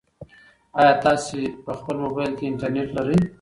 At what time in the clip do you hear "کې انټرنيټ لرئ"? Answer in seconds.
2.37-3.19